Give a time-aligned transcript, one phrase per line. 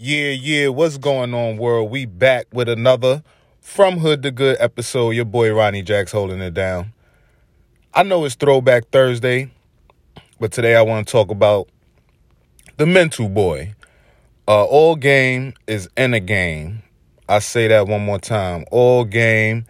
[0.00, 1.90] Yeah, yeah, what's going on, world?
[1.90, 3.24] We back with another
[3.60, 5.10] From Hood to Good episode.
[5.10, 6.92] Your boy Ronnie Jacks holding it down.
[7.92, 9.50] I know it's Throwback Thursday,
[10.38, 11.68] but today I want to talk about
[12.76, 13.74] the mental boy.
[14.46, 16.84] Uh, all game is in a game.
[17.28, 18.66] I say that one more time.
[18.70, 19.66] All game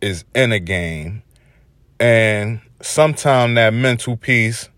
[0.00, 1.24] is in a game.
[1.98, 4.68] And sometime that mental piece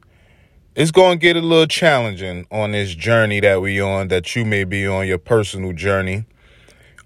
[0.76, 4.44] it's going to get a little challenging on this journey that we're on that you
[4.44, 6.26] may be on your personal journey.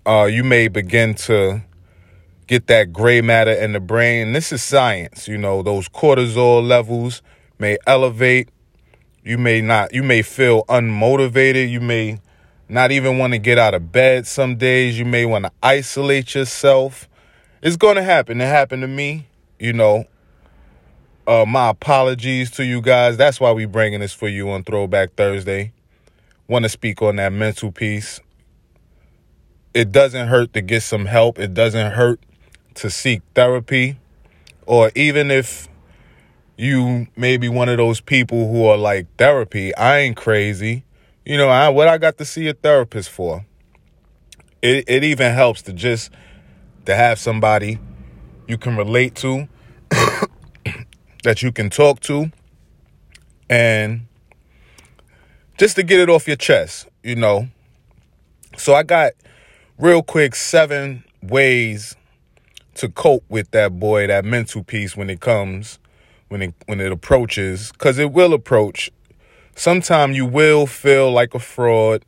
[0.04, 1.62] Uh, you may begin to
[2.48, 5.62] get that gray matter in the brain this is science you know.
[5.62, 7.22] Those cortisol levels
[7.60, 8.48] may elevate.
[9.22, 11.70] You may not you may feel unmotivated.
[11.70, 12.18] You may
[12.68, 14.98] not even want to get out of bed some days.
[14.98, 17.08] You may want to isolate yourself.
[17.62, 18.40] It's going to happen.
[18.40, 19.28] It happened to me
[19.60, 20.06] you know
[21.30, 23.16] uh, my apologies to you guys.
[23.16, 25.72] That's why we bringing this for you on Throwback Thursday.
[26.48, 28.20] Want to speak on that mental piece.
[29.72, 31.38] It doesn't hurt to get some help.
[31.38, 32.18] It doesn't hurt
[32.74, 34.00] to seek therapy.
[34.66, 35.68] Or even if
[36.56, 40.82] you may be one of those people who are like therapy, I ain't crazy.
[41.24, 43.46] You know, I, what I got to see a therapist for.
[44.62, 46.10] It it even helps to just
[46.86, 47.78] to have somebody
[48.48, 49.48] you can relate to
[51.22, 52.30] that you can talk to
[53.48, 54.06] and
[55.58, 57.48] just to get it off your chest, you know.
[58.56, 59.12] So I got
[59.78, 61.96] real quick seven ways
[62.74, 65.78] to cope with that boy, that mental piece when it comes,
[66.28, 68.90] when it when it approaches, because it will approach.
[69.54, 72.04] Sometime you will feel like a fraud.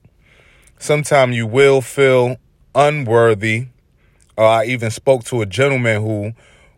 [0.78, 2.36] Sometime you will feel
[2.74, 3.66] unworthy.
[4.38, 6.32] Uh, I even spoke to a gentleman who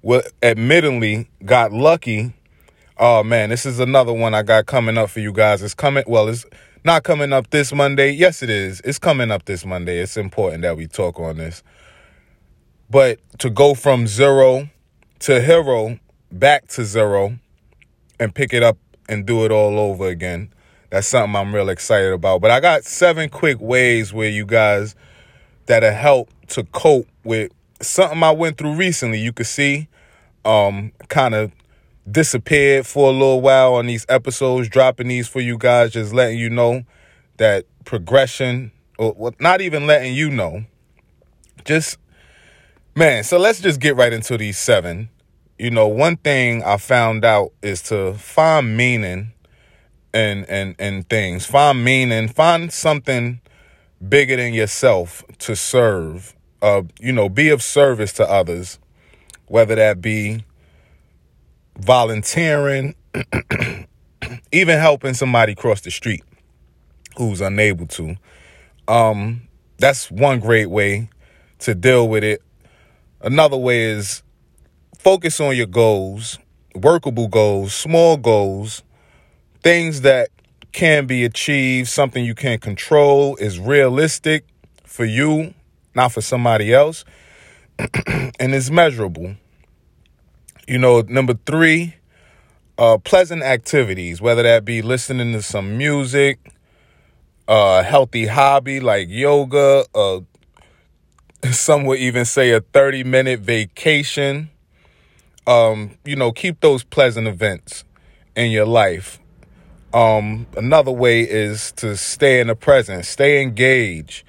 [0.04, 2.34] well, admittedly got lucky.
[2.98, 5.62] Oh man, this is another one I got coming up for you guys.
[5.62, 6.04] It's coming.
[6.06, 6.44] Well, it's
[6.84, 8.10] not coming up this Monday.
[8.10, 8.82] Yes, it is.
[8.84, 10.00] It's coming up this Monday.
[10.00, 11.62] It's important that we talk on this.
[12.90, 14.68] But to go from zero
[15.20, 15.98] to hero
[16.30, 17.38] back to zero
[18.20, 18.76] and pick it up
[19.08, 20.52] and do it all over again.
[20.90, 22.42] That's something I'm real excited about.
[22.42, 24.94] But I got seven quick ways where you guys
[25.64, 29.20] that'll help to cope with something I went through recently.
[29.20, 29.88] You could see
[30.44, 31.52] um, kind of
[32.10, 36.38] disappeared for a little while on these episodes, dropping these for you guys, just letting
[36.38, 36.82] you know
[37.38, 40.64] that progression, or not even letting you know,
[41.64, 41.98] just
[42.94, 43.24] man.
[43.24, 45.08] So let's just get right into these seven.
[45.58, 49.32] You know, one thing I found out is to find meaning
[50.12, 51.46] and and and things.
[51.46, 52.28] Find meaning.
[52.28, 53.40] Find something
[54.06, 56.34] bigger than yourself to serve.
[56.64, 58.78] Uh, you know, be of service to others
[59.46, 60.42] whether that be
[61.76, 62.94] volunteering,
[64.52, 66.22] even helping somebody cross the street
[67.16, 68.16] who's unable to.
[68.88, 69.42] Um,
[69.78, 71.10] that's one great way
[71.60, 72.42] to deal with it.
[73.20, 74.22] Another way is
[74.98, 76.38] focus on your goals,
[76.74, 78.82] workable goals, small goals,
[79.62, 80.30] things that
[80.72, 84.46] can be achieved, something you can control, is realistic
[84.84, 85.54] for you,
[85.94, 87.04] not for somebody else.
[87.78, 89.34] and it's measurable.
[90.66, 91.96] You know, number three,
[92.78, 96.38] uh, pleasant activities, whether that be listening to some music,
[97.46, 100.20] a uh, healthy hobby like yoga, uh,
[101.52, 104.50] some would even say a 30 minute vacation.
[105.46, 107.84] Um, you know, keep those pleasant events
[108.34, 109.20] in your life.
[109.92, 114.24] Um, another way is to stay in the present, stay engaged.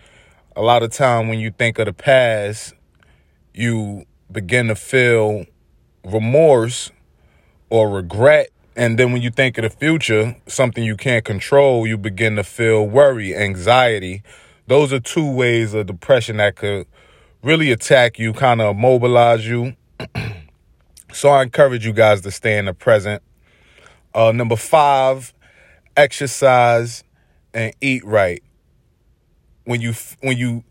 [0.57, 2.73] A lot of time when you think of the past,
[3.53, 5.45] you begin to feel
[6.05, 6.91] remorse
[7.69, 8.51] or regret.
[8.77, 12.43] And then when you think of the future, something you can't control, you begin to
[12.45, 14.23] feel worry, anxiety.
[14.67, 16.87] Those are two ways of depression that could
[17.43, 19.75] really attack you, kind of mobilize you.
[21.11, 23.21] so I encourage you guys to stay in the present.
[24.13, 25.33] Uh, number five,
[25.97, 27.03] exercise
[27.53, 28.41] and eat right.
[29.65, 30.63] When you when you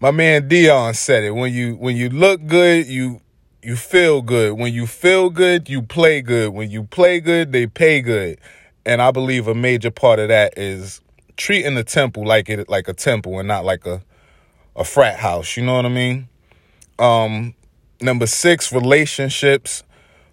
[0.00, 1.30] my man Deion said it.
[1.30, 3.20] When you when you look good, you
[3.62, 4.52] you feel good.
[4.54, 6.52] When you feel good, you play good.
[6.52, 8.38] When you play good, they pay good.
[8.84, 11.00] And I believe a major part of that is
[11.36, 14.02] treating the temple like it like a temple and not like a
[14.76, 15.56] a frat house.
[15.56, 16.28] You know what I mean?
[16.98, 17.54] Um,
[18.00, 19.82] number six, relationships.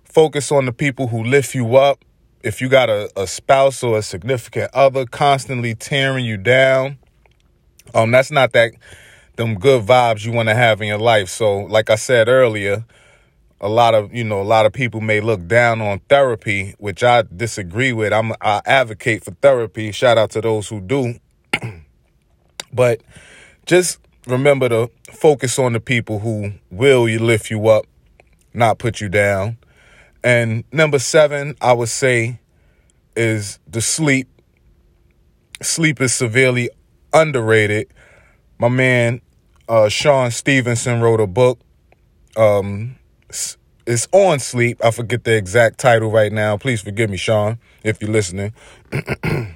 [0.03, 2.03] Focus on the people who lift you up.
[2.43, 6.99] If you got a, a spouse or a significant other constantly tearing you down,
[7.93, 8.73] um, that's not that
[9.35, 11.29] them good vibes you want to have in your life.
[11.29, 12.85] So, like I said earlier,
[13.61, 17.03] a lot of you know a lot of people may look down on therapy, which
[17.03, 18.13] I disagree with.
[18.13, 19.91] I'm I advocate for therapy.
[19.91, 21.15] Shout out to those who do.
[22.73, 23.01] But
[23.67, 27.85] just remember to focus on the people who will lift you up,
[28.53, 29.57] not put you down.
[30.23, 32.39] And number seven, I would say,
[33.15, 34.27] is the sleep.
[35.61, 36.69] Sleep is severely
[37.13, 37.87] underrated.
[38.59, 39.21] My man
[39.67, 41.59] uh, Shawn Stevenson wrote a book.
[42.35, 42.97] Um,
[43.85, 44.83] it's on sleep.
[44.83, 46.57] I forget the exact title right now.
[46.57, 48.53] Please forgive me, Shawn, if you're listening.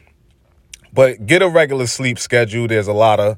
[0.93, 2.67] but get a regular sleep schedule.
[2.67, 3.37] There's a lot of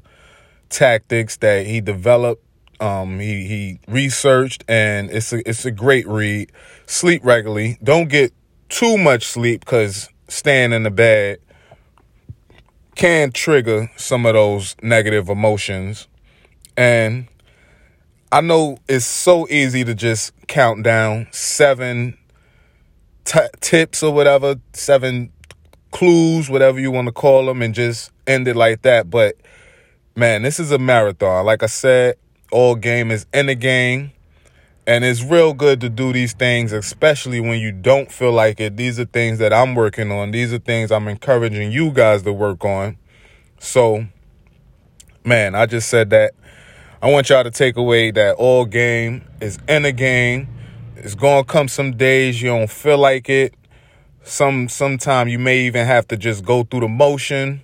[0.68, 2.44] tactics that he developed.
[2.80, 6.50] Um, he he researched, and it's a it's a great read.
[6.86, 7.78] Sleep regularly.
[7.82, 8.32] Don't get
[8.68, 11.38] too much sleep because staying in the bed
[13.00, 16.06] can trigger some of those negative emotions.
[16.76, 17.28] And
[18.30, 22.18] I know it's so easy to just count down seven
[23.24, 25.32] t- tips or whatever, seven
[25.92, 29.08] clues, whatever you want to call them, and just end it like that.
[29.08, 29.36] But
[30.14, 31.46] man, this is a marathon.
[31.46, 32.16] Like I said,
[32.52, 34.12] all game is in the game.
[34.86, 38.76] And it's real good to do these things, especially when you don't feel like it.
[38.76, 40.30] These are things that I'm working on.
[40.30, 42.96] These are things I'm encouraging you guys to work on.
[43.58, 44.06] So,
[45.24, 46.32] man, I just said that.
[47.02, 50.48] I want y'all to take away that all game is in a game.
[50.96, 53.54] It's gonna come some days you don't feel like it.
[54.22, 57.62] Some sometime you may even have to just go through the motion.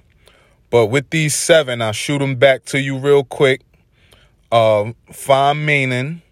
[0.71, 3.61] But with these seven, I'll shoot them back to you real quick.
[4.51, 6.23] Uh, find meaning,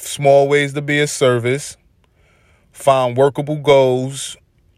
[0.00, 1.76] small ways to be of service,
[2.72, 4.36] find workable goals,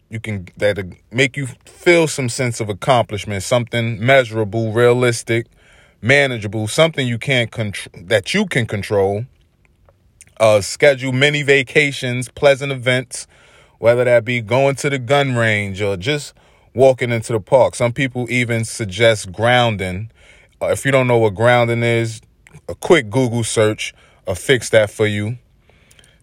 [0.08, 0.78] you can that
[1.12, 5.46] make you feel some sense of accomplishment, something measurable, realistic,
[6.02, 9.26] manageable, something you can't control that you can control.
[10.38, 13.26] Uh, schedule many vacations, pleasant events,
[13.78, 16.32] whether that be going to the gun range or just
[16.74, 17.74] walking into the park.
[17.74, 20.10] Some people even suggest grounding.
[20.60, 22.22] Uh, if you don't know what grounding is,
[22.68, 23.94] a quick Google search
[24.26, 25.38] will fix that for you.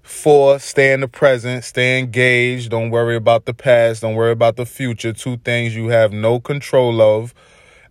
[0.08, 2.72] Four, stay in the present, stay engaged.
[2.72, 4.02] Don't worry about the past.
[4.02, 5.12] Don't worry about the future.
[5.12, 7.34] Two things you have no control of.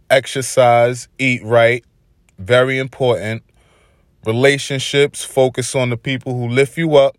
[0.09, 1.85] Exercise, eat right.
[2.39, 3.43] Very important.
[4.25, 7.17] Relationships, focus on the people who lift you up.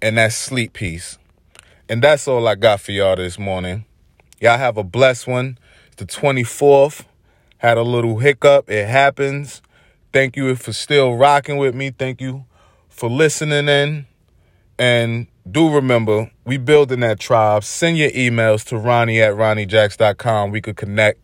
[0.00, 1.18] And that sleep piece.
[1.90, 3.84] And that's all I got for y'all this morning.
[4.40, 5.58] Y'all have a blessed one.
[5.88, 7.04] It's the 24th.
[7.58, 8.70] Had a little hiccup.
[8.70, 9.60] It happens.
[10.12, 11.90] Thank you for still rocking with me.
[11.90, 12.44] Thank you
[12.88, 14.06] for listening in.
[14.78, 17.64] And do remember, we building that tribe.
[17.64, 20.50] Send your emails to Ronnie at RonnieJacks.com.
[20.50, 21.20] We could connect,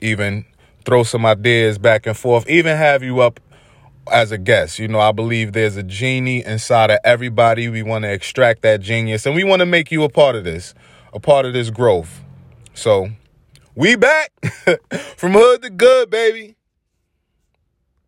[0.00, 0.46] even
[0.84, 3.40] throw some ideas back and forth, even have you up
[4.10, 4.78] as a guest.
[4.78, 7.68] You know, I believe there's a genie inside of everybody.
[7.68, 10.44] We want to extract that genius and we want to make you a part of
[10.44, 10.74] this,
[11.12, 12.22] a part of this growth.
[12.72, 13.08] So
[13.74, 14.32] we back
[15.16, 16.55] from hood to good, baby.